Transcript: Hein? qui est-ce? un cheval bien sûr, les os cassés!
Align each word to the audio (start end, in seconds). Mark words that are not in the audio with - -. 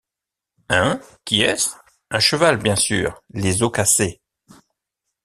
Hein? 0.69 0.99
qui 1.25 1.43
est-ce? 1.43 1.69
un 2.09 2.19
cheval 2.19 2.57
bien 2.57 2.75
sûr, 2.75 3.21
les 3.35 3.61
os 3.61 3.71
cassés! 3.71 4.19